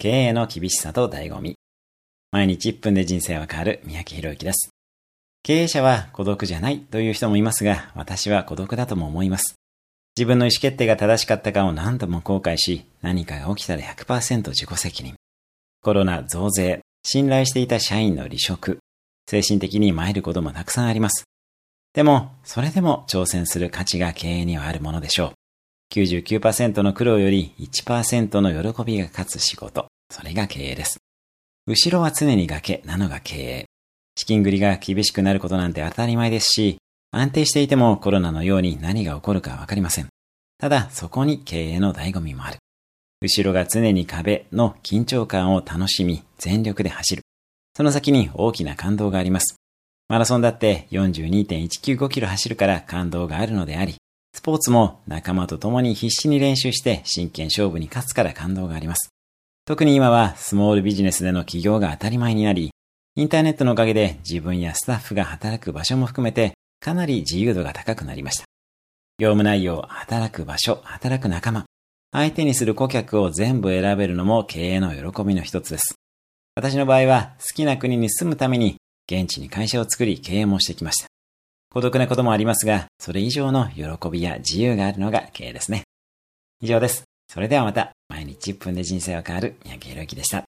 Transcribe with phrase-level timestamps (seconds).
[0.00, 1.58] 経営の厳しさと醍醐味。
[2.32, 4.70] 毎日1分で人生は変わる三宅博之です。
[5.42, 9.56] 経営者は孤独じゃないという人もいますが、私は孤独だとも思います。
[10.16, 15.16] 自分の意思決定が正しかったかを何度も後悔し、何かが起きたら100%自己責任。
[15.82, 18.78] コロナ増税、信頼していた社員の離職、
[19.28, 21.24] 精神的に参ることもたくさんあります。
[21.92, 25.32] でも、それでも挑戦する価値が経営にはあるものでしょう。
[25.92, 29.89] 99%の苦労より1%の喜びが勝つ仕事。
[30.10, 30.98] それが経営です。
[31.66, 33.64] 後ろは常に崖なのが経営。
[34.16, 36.78] 資金繰りが厳しくなることなんて当たり前ですし、
[37.12, 40.08] 安定していてもコロナのように何が起こるかわかりません。
[40.58, 42.58] ただ、そこに経営の醍醐味もある。
[43.22, 47.22] 後ろが常に壁の緊張感を楽しみ、全力で走る。
[47.76, 49.56] その先に大きな感動があります。
[50.08, 53.96] マラソンだって42.195キロ走るから感動があるのであり、
[54.34, 59.10] スポーツも仲間と共に必死に練習して真剣勝負に勝つから感動があります。
[59.64, 62.70] 特に今はスモールビジネスでの起業が当たり前になり、
[63.16, 68.44] インターネットのおかげで自分やスタッフが働く場所も含めてかなり自由度が高くなりました。
[69.18, 71.66] 業務内容、働く場所、働く仲間、
[72.12, 75.94] 相手にする顧客を全部選べるのも経営の喜びの一つです。
[76.56, 78.76] 私の場合は好きな国に住むために
[79.10, 81.08] 現地に会社を作り経営もしてきました。
[81.72, 85.84] 孤独なこともありますが、それ以上の喜びや自由があるのが経営ですね。
[86.60, 87.04] 以上です。
[87.28, 90.49] それではまた、毎日1分で人生は変わる三宅宏之でした。